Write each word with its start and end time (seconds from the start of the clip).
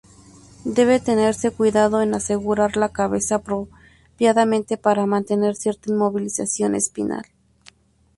Debe 0.65 0.99
tenerse 0.99 1.51
cuidado 1.51 2.01
en 2.01 2.15
asegurar 2.15 2.75
la 2.75 2.89
cabeza 2.89 3.35
apropiadamente 3.35 4.75
para 4.75 5.05
mantener 5.05 5.53
cierta 5.55 5.91
inmovilización 5.91 6.73
espinal. 6.73 7.23